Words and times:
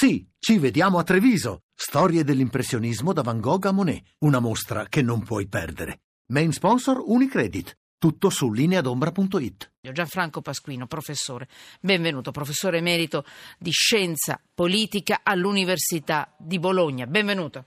Sì, 0.00 0.26
ci 0.38 0.56
vediamo 0.56 0.96
a 0.96 1.02
Treviso. 1.02 1.64
Storie 1.74 2.24
dell'impressionismo 2.24 3.12
da 3.12 3.20
Van 3.20 3.38
Gogh 3.38 3.66
a 3.66 3.70
Monet. 3.70 4.02
Una 4.20 4.38
mostra 4.38 4.86
che 4.88 5.02
non 5.02 5.22
puoi 5.22 5.46
perdere. 5.46 6.04
Main 6.32 6.52
sponsor 6.52 7.02
Unicredit. 7.04 7.76
Tutto 7.98 8.30
su 8.30 8.50
lineadombra.it. 8.50 9.72
Gianfranco 9.92 10.40
Pasquino, 10.40 10.86
professore. 10.86 11.48
Benvenuto, 11.82 12.30
professore 12.30 12.78
emerito 12.78 13.26
di 13.58 13.72
scienza 13.72 14.40
politica 14.54 15.20
all'Università 15.22 16.34
di 16.38 16.58
Bologna. 16.58 17.06
Benvenuto. 17.06 17.66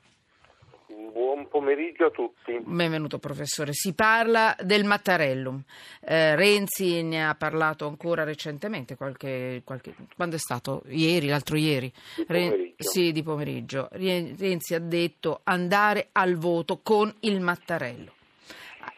Pomeriggio 1.63 2.07
a 2.07 2.09
tutti. 2.09 2.59
Benvenuto 2.61 3.19
professore. 3.19 3.71
Si 3.71 3.93
parla 3.93 4.53
del 4.63 4.83
Mattarellum. 4.83 5.63
Eh, 6.01 6.35
Renzi 6.35 7.01
ne 7.03 7.25
ha 7.25 7.35
parlato 7.35 7.87
ancora 7.87 8.25
recentemente, 8.25 8.97
qualche, 8.97 9.61
qualche, 9.63 9.95
quando 10.13 10.35
è 10.35 10.39
stato? 10.39 10.83
Ieri, 10.89 11.27
l'altro 11.27 11.55
ieri? 11.55 11.89
Di 12.17 12.25
pomeriggio. 12.25 12.73
sì, 12.79 13.13
di 13.13 13.23
pomeriggio. 13.23 13.87
Renzi 13.93 14.75
ha 14.75 14.79
detto 14.79 15.39
andare 15.45 16.09
al 16.11 16.35
voto 16.35 16.81
con 16.83 17.13
il 17.21 17.39
Mattarello. 17.39 18.11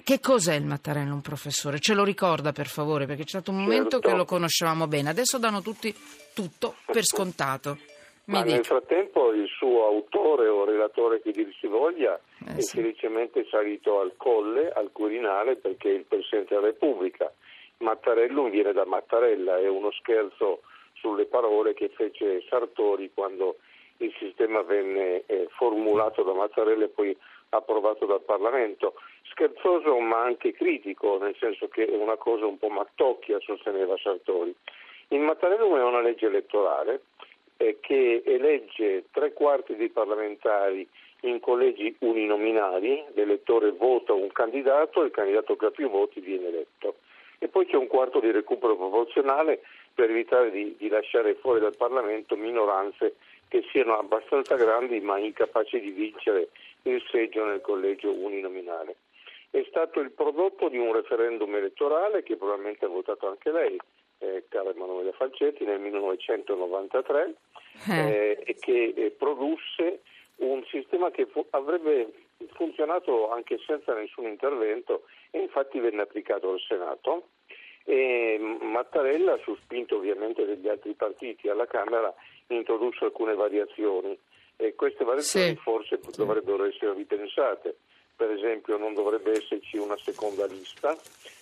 Che 0.04 0.20
cos'è 0.20 0.56
il 0.56 0.66
Mattarellum, 0.66 1.22
professore? 1.22 1.80
Ce 1.80 1.94
lo 1.94 2.04
ricorda 2.04 2.52
per 2.52 2.66
favore, 2.66 3.06
perché 3.06 3.26
c'è 3.26 3.30
stato 3.30 3.52
un 3.52 3.58
momento 3.62 4.00
Certo. 4.00 4.10
che 4.10 4.16
lo 4.16 4.26
conoscevamo 4.26 4.88
bene, 4.88 5.10
adesso 5.10 5.38
danno 5.38 5.62
tutti 5.62 5.96
tutto 6.34 6.78
per 6.88 7.06
scontato. 7.06 7.78
Ma 8.26 8.42
dica. 8.42 8.56
nel 8.56 8.66
frattempo 8.66 9.32
il 9.34 9.48
suo 9.48 9.86
autore 9.86 10.48
o 10.48 10.66
relatore 10.66 11.22
che 11.22 11.32
dir 11.32 11.54
si 11.60 11.68
voglia 11.68 12.20
Eh, 12.48 12.58
è 12.58 12.62
sì. 12.62 12.78
felicemente 12.78 13.46
salito 13.50 14.00
al 14.00 14.14
colle, 14.18 14.70
al 14.72 14.92
Quirinale, 14.92 15.56
perché 15.56 15.90
è 15.90 15.94
il 15.94 16.06
Presidente 16.06 16.56
della 16.56 16.68
Repubblica. 16.68 17.32
Mattarellum 17.78 18.50
viene 18.50 18.72
da 18.74 18.86
Mattarella, 18.86 19.58
è 19.60 19.68
uno 19.68 19.92
scherzo 19.92 20.62
sulle 20.94 21.26
parole 21.26 21.74
che 21.74 21.90
fece 21.90 22.42
Sartori 22.50 23.12
quando 23.14 23.58
il 23.98 24.14
sistema 24.18 24.62
venne 24.62 25.24
eh, 25.26 25.48
formulato 25.56 26.24
da 26.24 26.34
Mattarella 26.34 26.86
e 26.86 26.90
poi 26.90 27.16
approvato 27.50 28.06
dal 28.06 28.22
Parlamento. 28.22 28.96
Scherzoso 29.30 30.00
ma 30.00 30.24
anche 30.24 30.52
critico, 30.54 31.18
nel 31.18 31.36
senso 31.40 31.68
che 31.68 31.86
è 31.86 31.96
una 31.96 32.16
cosa 32.16 32.46
un 32.46 32.58
po' 32.58 32.70
mattocchia, 32.70 33.40
sosteneva 33.40 33.96
Sartori. 33.98 34.56
Il 35.10 35.20
Mattarellum 35.20 35.78
è 35.78 35.84
una 35.84 36.02
legge 36.02 36.26
elettorale 36.26 37.02
eh, 37.58 37.78
che 37.80 38.22
elegge 38.26 39.06
tre 39.12 39.34
quarti 39.34 39.76
dei 39.76 39.90
parlamentari 39.90 40.88
in 41.22 41.40
collegi 41.40 41.96
uninominali, 42.00 43.04
l'elettore 43.14 43.72
vota 43.72 44.14
un 44.14 44.32
candidato 44.32 45.02
e 45.02 45.06
il 45.06 45.12
candidato 45.12 45.56
che 45.56 45.66
ha 45.66 45.72
più 45.72 45.90
voti 45.90 46.20
viene 46.20 46.48
eletto. 46.48 46.98
E 47.40 47.48
poi 47.48 47.66
c'è 47.66 47.76
un 47.76 47.88
quarto 47.88 48.20
di 48.20 48.32
recupero 48.32 48.76
proporzionale 48.76 49.62
per 49.94 50.10
evitare 50.10 50.52
di, 50.52 50.76
di 50.78 50.88
lasciare 50.88 51.36
fuori 51.36 51.60
dal 51.60 51.76
Parlamento 51.76 52.36
minoranze 52.36 53.16
che 53.48 53.64
siano 53.72 53.98
abbastanza 53.98 54.56
grandi 54.56 55.00
ma 55.00 55.18
incapaci 55.18 55.80
di 55.80 55.92
vincere 55.92 56.50
il 56.84 57.02
seggio 57.10 57.46
nel 57.46 57.62
collegio 57.62 58.12
uninominale. 58.12 58.96
È 59.50 59.64
stato 59.70 60.02
il 60.02 60.12
prodotto 60.12 60.68
di 60.70 60.78
un 60.78 60.92
referendum 60.92 61.56
elettorale 61.56 62.24
che 62.24 62.36
probabilmente 62.36 62.86
ha 62.86 62.90
votato 62.90 63.28
anche 63.28 63.52
lei, 63.52 63.78
eh, 64.20 64.46
cara 64.50 64.70
Emanuele 64.72 65.12
Falcetti, 65.14 65.64
nel 65.66 65.80
1993 65.80 67.34
eh, 67.90 68.44
e 68.46 68.56
che 68.56 68.94
eh, 68.96 69.12
produsse 69.12 70.02
un 70.38 70.64
sistema 70.70 71.12
che 71.12 71.26
fu- 71.26 71.46
avrebbe 71.52 72.12
funzionato 72.54 73.30
anche 73.32 73.58
senza 73.66 73.94
nessun 73.94 74.26
intervento 74.26 75.04
e 75.32 75.40
infatti 75.40 75.80
venne 75.80 76.02
applicato 76.02 76.50
al 76.52 76.60
Senato. 76.60 77.30
E 77.88 78.38
Mattarella, 78.40 79.38
sospinto 79.44 79.98
ovviamente 79.98 80.44
dagli 80.46 80.68
altri 80.68 80.94
partiti 80.94 81.50
alla 81.50 81.68
Camera, 81.68 82.12
introdusse 82.48 83.06
alcune 83.06 83.36
variazioni 83.36 84.18
e 84.58 84.74
queste 84.74 85.04
variazioni 85.04 85.50
Sì. 85.50 85.56
forse 85.58 86.00
dovrebbero 86.16 86.66
essere 86.66 86.94
ripensate. 86.94 87.78
Per 88.16 88.30
esempio 88.32 88.78
non 88.78 88.94
dovrebbe 88.94 89.32
esserci 89.32 89.78
una 89.78 89.98
seconda 89.98 90.46
lista, 90.46 90.98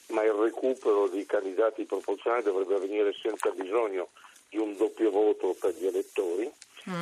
ma 0.08 0.24
il 0.24 0.32
recupero 0.32 1.08
di 1.08 1.26
candidati 1.26 1.86
proporzionali 1.86 2.44
dovrebbe 2.44 2.76
avvenire 2.76 3.14
senza 3.14 3.52
bisogno 3.52 4.10
di 4.54 4.60
un 4.60 4.76
doppio 4.78 5.10
voto 5.10 5.56
per 5.60 5.74
gli 5.74 5.88
elettori. 5.88 6.50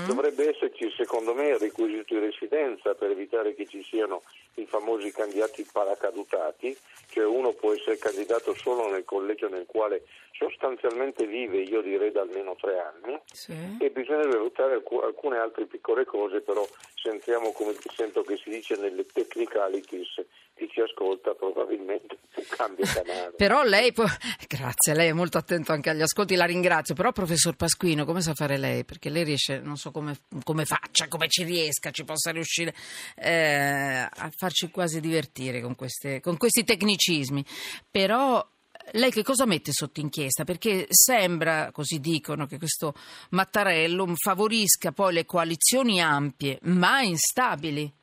Dovrebbe 0.06 0.48
esserci, 0.50 0.92
secondo 0.96 1.34
me, 1.34 1.50
il 1.50 1.58
requisito 1.58 2.14
di 2.14 2.20
residenza 2.20 2.94
per 2.94 3.10
evitare 3.10 3.56
che 3.56 3.66
ci 3.66 3.84
siano 3.84 4.22
i 4.56 4.66
famosi 4.68 5.12
candidati 5.12 5.66
paracadutati, 5.72 6.78
cioè 7.10 7.26
uno 7.26 7.52
può 7.54 7.74
essere 7.74 7.98
candidato 7.98 8.54
solo 8.54 8.88
nel 8.92 9.04
collegio 9.06 9.50
nel 9.50 9.66
quale 9.66 10.04
sostanzialmente 10.34 11.26
vive, 11.26 11.58
io 11.62 11.82
direi 11.82 12.12
da 12.12 12.22
almeno 12.22 12.56
tre 12.62 12.78
anni, 12.80 13.20
Sì. 13.32 13.54
e 13.80 13.90
bisognerebbe 13.90 14.38
valutare 14.38 14.74
alcu- 14.74 15.02
alcune 15.04 15.38
altre 15.40 15.66
piccole 15.66 16.06
cose, 16.06 16.42
però 16.42 16.64
se 16.94 17.10
entriamo, 17.10 17.52
come 17.52 17.74
sento 17.96 18.22
che 18.22 18.38
si 18.38 18.52
dice, 18.52 18.76
nelle 18.76 19.06
technicalities, 19.08 20.24
chi 20.62 20.70
ci 20.70 20.82
ascolta 20.82 21.34
probabilmente 21.34 22.20
cambia 22.56 22.86
canale. 22.86 23.34
Però 23.36 23.64
lei, 23.64 23.92
può... 23.92 24.06
grazie, 24.48 24.94
lei 24.94 25.10
è 25.10 25.14
molto 25.14 25.40
attento 25.40 25.72
anche 25.72 25.90
agli 25.90 26.02
ascolti, 26.02 26.36
la 26.36 26.46
ringrazio. 26.46 26.94
Però, 26.94 27.12
professor 27.12 27.56
Pasquino, 27.56 28.06
come 28.06 28.22
sa 28.22 28.36
fare 28.36 28.58
lei? 28.58 28.86
Perché 28.86 29.10
lei 29.10 29.24
riesce, 29.24 29.60
non 29.60 29.78
so 29.78 29.90
come, 29.90 30.20
come 30.44 30.66
faccia, 30.66 31.08
come 31.08 31.28
ci 31.28 31.44
riesca, 31.44 31.90
ci 31.90 32.04
possa 32.04 32.32
riuscire 32.32 32.76
eh, 33.16 34.08
a 34.10 34.32
farci 34.36 34.70
quasi 34.70 35.00
divertire 35.00 35.62
con, 35.62 35.76
queste- 35.76 36.20
con 36.20 36.38
questi 36.38 36.64
tecnicismi. 36.64 37.44
Però. 37.90 38.48
Lei 38.94 39.12
che 39.12 39.22
cosa 39.22 39.46
mette 39.46 39.72
sotto 39.72 40.00
inchiesta? 40.00 40.44
Perché 40.44 40.88
sembra, 40.90 41.70
così 41.72 42.00
dicono, 42.00 42.48
che 42.48 42.58
questo 42.58 42.96
Mattarellum 43.30 44.16
favorisca 44.16 44.92
poi 44.92 45.14
le 45.14 45.26
coalizioni 45.26 46.02
ampie, 46.02 46.58
ma 46.64 47.02
instabili. 47.02 47.94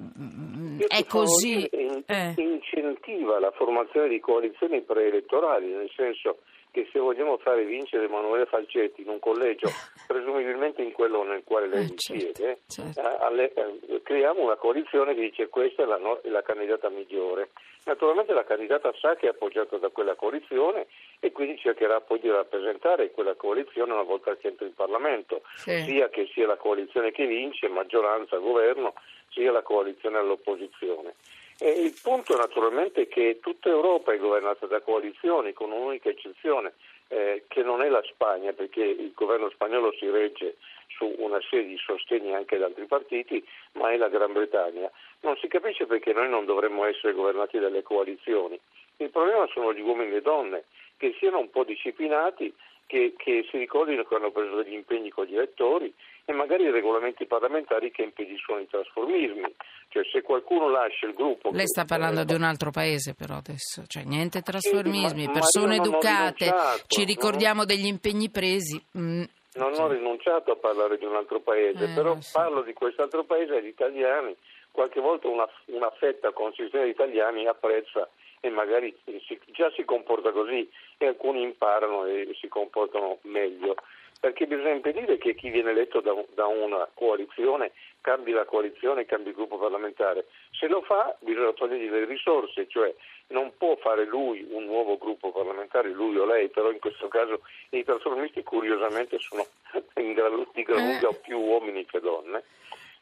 Mm, 0.00 0.80
Io 0.80 0.88
È 0.88 0.96
ti 0.96 1.04
favo 1.04 1.24
così. 1.24 1.68
in- 1.72 2.02
eh. 2.06 2.34
incentiva 2.36 3.38
la 3.38 3.52
formazione 3.52 4.08
di 4.08 4.18
coalizioni 4.18 4.82
preelettorali, 4.82 5.68
nel 5.68 5.90
senso 5.94 6.38
che 6.74 6.88
se 6.90 6.98
vogliamo 6.98 7.38
fare 7.38 7.64
vincere 7.64 8.06
Emanuele 8.06 8.46
Falcetti 8.46 9.02
in 9.02 9.08
un 9.08 9.20
collegio, 9.20 9.68
presumibilmente 10.08 10.82
in 10.82 10.90
quello 10.90 11.22
nel 11.22 11.44
quale 11.44 11.68
lei 11.68 11.84
Eh, 11.84 11.94
certo, 11.96 12.12
risiede, 12.12 12.58
certo. 12.66 13.00
eh, 13.00 13.52
eh, 13.86 14.02
creiamo 14.02 14.42
una 14.42 14.56
coalizione 14.56 15.14
che 15.14 15.20
dice 15.20 15.48
questa 15.48 15.84
è 15.84 15.86
la, 15.86 15.98
no- 15.98 16.18
la 16.24 16.42
candidata 16.42 16.88
migliore. 16.88 17.50
Naturalmente 17.84 18.32
la 18.32 18.42
candidata 18.44 18.92
sa 18.98 19.14
che 19.14 19.26
è 19.26 19.28
appoggiata 19.30 19.76
da 19.76 19.90
quella 19.90 20.16
coalizione 20.16 20.86
e 21.20 21.30
quindi 21.30 21.58
cercherà 21.58 22.00
poi 22.00 22.18
di 22.18 22.28
rappresentare 22.28 23.12
quella 23.12 23.34
coalizione 23.34 23.92
una 23.92 24.02
volta 24.02 24.34
che 24.36 24.48
entra 24.48 24.66
in 24.66 24.74
Parlamento, 24.74 25.42
Sì. 25.54 25.78
sia 25.82 26.08
che 26.08 26.28
sia 26.34 26.46
la 26.48 26.56
coalizione 26.56 27.12
che 27.12 27.24
vince, 27.26 27.68
maggioranza, 27.68 28.36
governo, 28.38 28.94
sia 29.28 29.52
la 29.52 29.62
coalizione 29.62 30.18
all'opposizione. 30.18 31.14
E 31.58 31.70
il 31.70 31.96
punto 32.02 32.36
naturalmente 32.36 33.02
è 33.02 33.08
che 33.08 33.38
tutta 33.40 33.68
Europa 33.68 34.12
è 34.12 34.18
governata 34.18 34.66
da 34.66 34.80
coalizioni, 34.80 35.52
con 35.52 35.70
un'unica 35.70 36.08
eccezione, 36.08 36.72
eh, 37.08 37.44
che 37.48 37.62
non 37.62 37.80
è 37.82 37.88
la 37.88 38.02
Spagna, 38.02 38.52
perché 38.52 38.82
il 38.82 39.12
governo 39.14 39.50
spagnolo 39.50 39.92
si 39.92 40.10
regge 40.10 40.56
su 40.88 41.12
una 41.18 41.40
serie 41.48 41.66
di 41.66 41.78
sostegni 41.78 42.34
anche 42.34 42.58
da 42.58 42.66
altri 42.66 42.86
partiti, 42.86 43.44
ma 43.72 43.90
è 43.90 43.96
la 43.96 44.08
Gran 44.08 44.32
Bretagna. 44.32 44.90
Non 45.20 45.36
si 45.36 45.48
capisce 45.48 45.86
perché 45.86 46.12
noi 46.12 46.28
non 46.28 46.44
dovremmo 46.44 46.84
essere 46.84 47.12
governati 47.12 47.58
dalle 47.58 47.82
coalizioni. 47.82 48.58
Il 48.96 49.10
problema 49.10 49.46
sono 49.52 49.72
gli 49.72 49.80
uomini 49.80 50.10
e 50.10 50.14
le 50.14 50.22
donne, 50.22 50.64
che 50.96 51.14
siano 51.18 51.38
un 51.38 51.50
po' 51.50 51.64
disciplinati, 51.64 52.52
che, 52.86 53.14
che 53.16 53.46
si 53.50 53.58
ricordino 53.58 54.04
che 54.04 54.14
hanno 54.14 54.30
preso 54.30 54.56
degli 54.56 54.74
impegni 54.74 55.10
con 55.10 55.24
gli 55.26 55.34
elettori 55.34 55.92
e 56.26 56.32
magari 56.32 56.64
i 56.64 56.70
regolamenti 56.70 57.26
parlamentari 57.26 57.90
che 57.90 58.02
impediscono 58.02 58.60
i 58.60 58.68
trasformismi. 58.68 59.54
Cioè 59.88 60.02
se 60.10 60.22
qualcuno 60.22 60.68
lascia 60.68 61.06
il 61.06 61.14
gruppo... 61.14 61.50
Lei 61.52 61.66
sta 61.68 61.84
parlando 61.84 62.24
di 62.24 62.34
un 62.34 62.42
altro 62.42 62.70
paese 62.70 63.14
però 63.14 63.36
adesso, 63.36 63.84
cioè 63.86 64.04
niente 64.04 64.40
trasformismi, 64.42 65.20
Sì, 65.20 65.26
ma- 65.26 65.32
ma 65.32 65.38
persone 65.38 65.78
ho 65.78 65.82
educate, 65.82 66.52
ci 66.86 67.04
ricordiamo 67.04 67.64
degli 67.64 67.86
impegni 67.86 68.30
presi. 68.30 68.82
mm, 68.98 69.22
Non 69.54 69.72
ho 69.78 69.86
rinunciato 69.88 70.50
a 70.52 70.56
parlare 70.56 70.98
di 70.98 71.04
un 71.04 71.14
altro 71.14 71.40
paese, 71.40 71.84
Eh, 71.84 71.94
però 71.94 72.18
so. 72.20 72.30
parlo 72.38 72.62
di 72.62 72.72
quest'altro 72.72 73.22
paese 73.24 73.54
agli 73.56 73.68
italiani. 73.68 74.34
Qualche 74.72 75.00
volta 75.00 75.28
una, 75.28 75.48
una 75.66 75.90
fetta 75.90 76.32
consistente 76.32 76.86
di 76.86 76.90
italiani 76.90 77.46
apprezza 77.46 78.08
e 78.44 78.50
magari 78.50 78.94
si- 79.26 79.40
già 79.46 79.70
si 79.70 79.84
comporta 79.86 80.30
così 80.30 80.70
e 80.98 81.06
alcuni 81.06 81.40
imparano 81.40 82.04
e 82.04 82.36
si 82.38 82.46
comportano 82.48 83.18
meglio. 83.22 83.74
Perché 84.20 84.46
bisogna 84.46 84.70
impedire 84.72 85.16
che 85.16 85.34
chi 85.34 85.48
viene 85.48 85.70
eletto 85.70 86.00
da, 86.00 86.14
da 86.34 86.46
una 86.46 86.86
coalizione 86.92 87.72
cambi 88.02 88.32
la 88.32 88.44
coalizione, 88.44 89.06
cambi 89.06 89.30
il 89.30 89.34
gruppo 89.34 89.56
parlamentare. 89.56 90.26
Se 90.50 90.66
lo 90.68 90.82
fa 90.82 91.16
bisogna 91.20 91.52
togliergli 91.52 91.88
le 91.88 92.04
risorse, 92.04 92.68
cioè 92.68 92.94
non 93.28 93.52
può 93.56 93.76
fare 93.76 94.04
lui 94.04 94.46
un 94.50 94.66
nuovo 94.66 94.98
gruppo 94.98 95.32
parlamentare, 95.32 95.88
lui 95.88 96.18
o 96.18 96.26
lei, 96.26 96.50
però 96.50 96.70
in 96.70 96.80
questo 96.80 97.08
caso 97.08 97.40
i 97.70 97.82
trasformisti 97.82 98.42
curiosamente 98.42 99.18
sono 99.20 99.46
in 99.96 100.12
gran, 100.12 100.46
di 100.52 100.62
gran 100.64 100.80
Eh. 100.80 100.92
lunga 101.00 101.18
più 101.22 101.38
uomini 101.38 101.86
che 101.86 102.00
donne. 102.00 102.44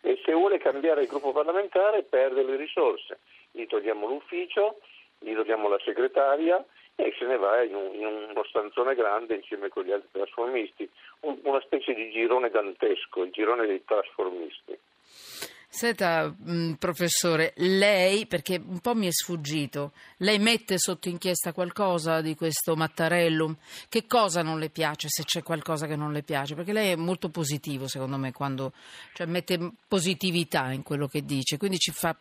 E 0.03 0.21
se 0.25 0.33
vuole 0.33 0.59
cambiare 0.59 1.03
il 1.03 1.09
gruppo 1.09 1.33
parlamentare 1.33 2.05
perde 2.05 2.43
le 2.45 2.55
risorse, 2.57 3.19
gli 3.51 3.67
togliamo 3.67 4.07
l'ufficio, 4.07 4.79
gli 5.23 5.35
togliamo 5.35 5.69
la 5.69 5.81
segretaria 5.85 6.65
e 6.95 7.15
se 7.19 7.25
ne 7.25 7.37
va 7.37 7.63
in, 7.63 7.75
un, 7.75 7.95
in 7.95 8.07
uno 8.07 8.45
stanzone 8.45 8.95
grande 8.95 9.35
insieme 9.35 9.69
con 9.69 9.85
gli 9.85 9.93
altri 9.93 10.09
trasformisti, 10.13 10.89
un, 11.21 11.39
una 11.45 11.61
specie 11.61 11.95
di 11.95 12.11
girone 12.11 12.51
dantesco, 12.51 13.23
il 13.23 13.31
girone 13.31 13.67
dei 13.67 13.85
trasformisti. 13.85 14.79
Senta, 15.75 16.27
mh, 16.27 16.53
mm, 16.53 16.73
professore, 16.75 17.55
lei, 17.57 18.27
perché 18.27 18.63
un 18.63 18.81
po' 18.81 18.95
mi 18.95 19.07
è 19.07 19.11
sfuggito, 19.11 19.93
lei 20.19 20.39
mette 20.39 20.77
sotto 20.77 21.09
inchiesta 21.09 21.55
qualcosa 21.55 22.21
di 22.21 22.37
questo 22.37 22.77
Mattarellum? 22.77 23.57
Che 23.89 24.07
cosa 24.07 24.43
non 24.43 24.59
le 24.59 24.69
piace, 24.69 25.09
se 25.09 25.25
c'è 25.25 25.43
qualcosa 25.43 25.87
che 25.87 25.97
non 25.97 26.13
le 26.13 26.23
piace? 26.23 26.55
Perché 26.55 26.75
lei 26.75 26.91
è 26.91 26.97
molto 26.97 27.31
positivo, 27.31 27.89
secondo 27.89 28.19
me, 28.19 28.33
quando 28.33 28.75
cioè, 29.15 29.27
mette 29.27 29.73
positività 29.89 30.73
in 30.73 30.83
quello 30.83 31.07
che 31.07 31.25
dice, 31.25 31.57
quindi 31.57 31.79
fa, 31.79 32.15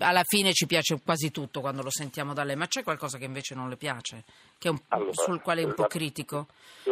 alla 0.00 0.22
fine 0.24 0.52
ci 0.52 0.66
piace 0.66 1.00
quasi 1.02 1.30
tutto 1.30 1.62
quando 1.62 1.80
lo 1.82 1.90
sentiamo 1.90 2.34
da 2.34 2.44
lei, 2.44 2.56
ma 2.56 2.66
c'è 2.66 2.82
qualcosa 2.82 3.16
che 3.16 3.24
invece 3.24 3.54
non 3.54 3.70
le 3.70 3.76
piace, 3.78 4.24
un, 4.64 4.78
allora, 4.88 5.12
sul 5.14 5.40
quale 5.40 5.62
è 5.62 5.64
un 5.64 5.72
po' 5.72 5.86
critico? 5.86 6.48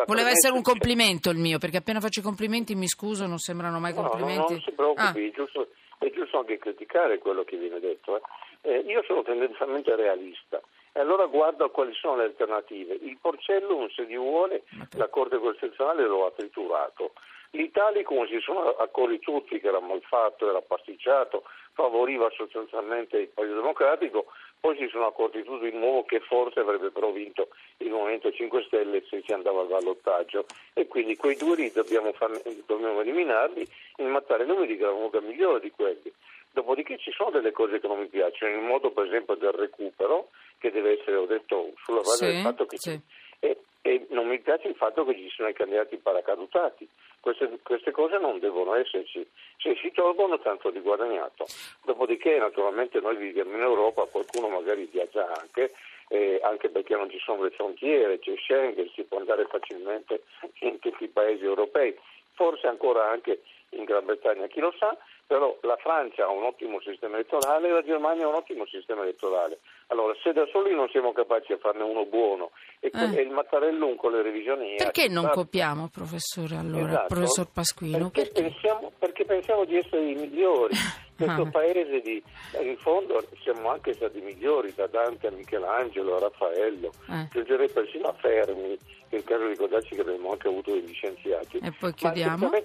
Voleva 0.07 0.31
essere 0.31 0.55
un 0.55 0.63
complimento 0.63 1.29
il 1.29 1.37
mio, 1.37 1.59
perché 1.59 1.77
appena 1.77 2.01
faccio 2.01 2.21
i 2.21 2.23
complimenti 2.23 2.75
mi 2.75 2.89
scuso, 2.89 3.27
non 3.27 3.39
sembrano 3.39 3.79
mai 3.81 3.93
complimenti. 3.93 4.39
No, 4.39 4.45
no, 4.45 4.51
non 4.51 4.61
si 4.63 4.73
preoccupi, 4.73 5.27
ah. 5.27 5.31
giusto 5.35 5.69
è 6.09 6.13
giusto 6.13 6.39
anche 6.39 6.59
criticare 6.59 7.19
quello 7.19 7.45
che 7.45 7.57
viene 7.57 7.81
detto. 7.81 8.17
Eh. 8.17 8.21
Eh, 8.63 8.79
io 8.87 9.03
sono 9.05 9.23
tendenzialmente 9.23 9.95
realista 9.95 10.61
e 10.93 11.01
allora 11.01 11.27
guardo 11.27 11.65
a 11.65 11.71
quali 11.71 11.93
sono 11.95 12.17
le 12.17 12.25
alternative. 12.25 12.95
Il 12.95 13.19
Porcellum, 13.21 13.89
se 13.91 14.07
Dio 14.07 14.23
vuole, 14.23 14.63
la 14.97 15.09
Corte 15.09 15.39
Costituzionale 15.39 16.07
lo 16.07 16.27
ha 16.27 16.31
triturato. 16.31 17.13
L'Italicum 17.51 18.27
si 18.27 18.39
sono 18.41 18.71
accorti 18.77 19.19
tutti 19.19 19.61
che 19.61 19.69
era 19.69 19.81
malfatto, 19.81 20.49
era 20.49 20.61
pasticciato, 20.61 21.45
favoriva 21.73 22.31
sostanzialmente 22.31 23.19
il 23.19 23.29
Partito 23.29 23.57
Democratico, 23.57 24.27
poi 24.59 24.77
si 24.79 24.89
sono 24.89 25.07
accorti 25.07 25.43
tutti 25.43 25.71
di 25.71 25.77
nuovo 25.77 26.05
che 26.05 26.21
forse 26.21 26.61
avrebbe 26.61 26.91
però 26.91 27.13
vinto 27.13 27.49
il 27.79 27.91
Movimento 27.91 28.33
5 28.33 28.65
Stelle 28.65 29.05
se 29.09 29.23
si 29.25 29.33
andava 29.33 29.61
al 29.61 29.69
ballottaggio 29.69 30.47
e 30.73 30.89
quindi 30.89 31.17
quei 31.17 31.37
due 31.37 31.57
lì 31.57 31.71
dobbiamo, 31.71 32.13
farne, 32.13 32.43
dobbiamo 32.67 33.01
eliminarli 33.01 33.69
in 33.99 34.09
Mattarellum 34.09 34.67
di 34.67 34.77
gran 34.77 34.93
lunga 34.93 35.21
migliore 35.21 35.61
di 35.61 35.71
quelli. 35.71 36.13
Dopodiché 36.51 36.97
ci 36.99 37.13
sono 37.13 37.31
delle 37.31 37.53
cose 37.53 37.79
che 37.79 37.87
non 37.87 37.99
mi 37.99 38.07
piacciono, 38.07 38.57
il 38.57 38.63
modo 38.63 38.91
per 38.91 39.05
esempio 39.05 39.35
del 39.35 39.53
recupero, 39.53 40.31
che 40.59 40.71
deve 40.71 40.99
essere, 40.99 41.17
ho 41.17 41.27
detto, 41.27 41.73
sulla 41.85 42.01
base 42.01 42.27
sì, 42.27 42.33
del 42.33 42.43
fatto 42.43 42.67
che... 42.67 42.79
Sì. 42.79 43.01
E, 43.39 43.59
e 43.87 44.05
non 44.11 44.27
mi 44.27 44.41
piace 44.41 44.67
il 44.67 44.75
fatto 44.75 45.05
che 45.05 45.15
ci 45.15 45.31
siano 45.31 45.51
i 45.51 45.55
candidati 45.55 45.97
paracadutati. 45.97 46.89
Queste, 47.21 47.61
queste, 47.63 47.93
cose 47.93 48.19
non 48.19 48.41
devono 48.41 48.75
esserci. 48.75 49.25
Se 49.59 49.77
si 49.81 49.93
tolgono 49.93 50.41
tanto 50.41 50.71
di 50.71 50.81
guadagnato. 50.81 51.47
Dopodiché 51.85 52.37
naturalmente 52.39 52.99
noi 52.99 53.15
viviamo 53.17 53.55
in 53.55 53.61
Europa, 53.61 54.05
qualcuno 54.07 54.49
magari 54.49 54.89
viaggia 54.91 55.33
anche, 55.39 55.73
eh, 56.09 56.41
anche 56.43 56.69
perché 56.69 56.97
non 56.97 57.09
ci 57.11 57.21
sono 57.21 57.45
le 57.45 57.51
frontiere, 57.51 58.19
c'è 58.19 58.35
Schengen, 58.39 58.91
si 58.93 59.05
può 59.05 59.19
andare 59.19 59.47
facilmente 59.47 60.25
in 60.61 60.81
tutti 60.81 61.05
i 61.05 61.09
paesi 61.09 61.45
europei, 61.45 61.97
forse 62.35 62.67
ancora 62.67 63.09
anche 63.09 63.43
in 63.71 63.85
Gran 63.85 64.05
Bretagna, 64.05 64.49
chi 64.49 64.59
lo 64.59 64.75
sa, 64.79 64.97
però 65.29 65.57
la 65.63 65.77
Francia 65.77 66.25
ha 66.25 66.31
un 66.31 66.43
ottimo 66.43 66.81
sistema 66.81 67.15
elettorale 67.17 67.69
e 67.69 67.73
la 67.73 67.83
Germania 67.85 68.25
ha 68.25 68.29
un 68.29 68.35
ottimo 68.35 68.67
sistema 68.67 69.03
elettorale. 69.03 69.59
Allora, 69.89 70.15
se 70.21 70.33
da 70.33 70.45
soli 70.51 70.75
non 70.75 70.89
siamo 70.89 71.13
capaci 71.13 71.53
a 71.53 71.59
farne 71.59 71.85
uno 71.85 72.05
buono 72.07 72.51
e, 72.81 72.91
eh. 72.93 73.23
il 73.23 73.31
Mattarellum 73.31 73.95
con 73.97 74.13
le 74.13 74.23
revisioni... 74.23 74.75
Perché 74.77 75.07
non 75.07 75.29
copiamo, 75.31 75.89
professore, 75.93 76.57
allora, 76.57 76.89
esatto, 76.89 77.15
professor 77.15 77.49
Pasquino? 77.53 78.11
Perché, 78.11 78.33
perché? 78.33 78.43
Pensiamo, 78.43 78.93
perché, 78.99 79.25
Pensiamo, 79.25 79.65
di 79.65 79.77
essere 79.77 80.11
i 80.11 80.15
migliori. 80.15 80.75
Questo 81.17 81.43
ah. 81.43 81.51
paese 81.51 82.01
di... 82.01 82.23
In 82.61 82.77
fondo 82.79 83.25
siamo 83.43 83.71
anche 83.71 83.95
stati 83.95 84.21
migliori, 84.21 84.73
da 84.75 84.87
Dante 84.89 85.29
a 85.29 85.31
Michelangelo 85.31 86.17
a 86.17 86.19
Raffaello, 86.19 86.91
eh. 87.09 87.29
giungerei 87.31 87.71
persino 87.71 88.09
a 88.09 88.13
Fermi, 88.13 88.77
che 89.09 89.17
è 89.17 89.17
il 89.17 89.25
caso 89.25 89.45
di 89.45 89.51
ricordarci 89.51 89.95
che 89.95 90.01
abbiamo 90.01 90.33
anche 90.33 90.49
avuto 90.49 90.73
degli 90.73 90.93
scienziati. 90.93 91.59
E 91.59 91.73
poi 91.79 91.95
chiudiamo. 91.95 92.49
Ma 92.49 92.61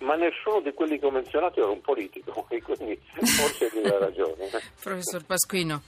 ma 0.00 0.14
nessuno 0.14 0.60
di 0.60 0.72
quelli 0.72 0.98
che 0.98 1.06
ho 1.06 1.10
menzionato 1.10 1.60
era 1.60 1.70
un 1.70 1.80
politico 1.80 2.46
e 2.50 2.62
quindi 2.62 3.00
forse 3.12 3.66
aveva 3.66 3.98
ragione. 3.98 4.48
Professor 4.80 5.24
Pasquino, 5.24 5.82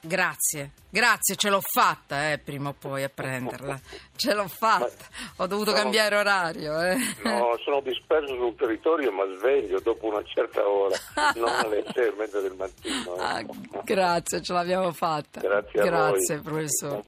grazie, 0.00 0.70
grazie, 0.88 1.36
ce 1.36 1.50
l'ho 1.50 1.60
fatta 1.60 2.32
eh, 2.32 2.38
prima 2.38 2.70
o 2.70 2.74
poi 2.78 3.02
a 3.02 3.08
prenderla, 3.08 3.78
ce 4.16 4.34
l'ho 4.34 4.48
fatta, 4.48 5.04
ho 5.36 5.46
dovuto 5.46 5.70
sono, 5.70 5.82
cambiare 5.82 6.16
orario. 6.16 6.80
Eh. 6.80 6.96
No, 7.24 7.56
sono 7.62 7.80
disperso 7.80 8.34
sul 8.34 8.54
territorio 8.56 9.12
ma 9.12 9.24
sveglio 9.38 9.80
dopo 9.80 10.06
una 10.06 10.22
certa 10.24 10.66
ora, 10.68 10.96
non 11.34 11.48
alle 11.48 11.84
sei 11.92 12.08
e 12.08 12.14
mezza 12.16 12.40
del 12.40 12.54
mattino. 12.54 13.14
Ah, 13.14 13.44
grazie, 13.84 14.42
ce 14.42 14.52
l'abbiamo 14.52 14.92
fatta. 14.92 15.40
Grazie, 15.40 15.82
grazie 15.82 16.40
professore. 16.40 16.98